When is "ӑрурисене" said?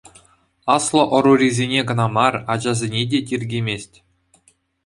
1.17-1.81